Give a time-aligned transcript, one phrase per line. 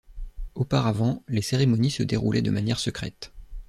[0.55, 3.33] Auparavant les cérémonies se déroulaient de manière secrète.